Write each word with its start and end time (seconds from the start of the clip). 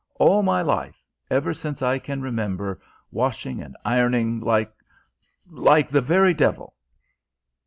All 0.15 0.41
my 0.41 0.63
life 0.63 0.99
ever 1.29 1.53
since 1.53 1.83
I 1.83 1.99
can 1.99 2.23
remember 2.23 2.81
washing 3.11 3.61
and 3.61 3.77
ironing, 3.85 4.39
like 4.39 4.73
like 5.47 5.89
the 5.89 6.01
very 6.01 6.33
devil!" 6.33 6.73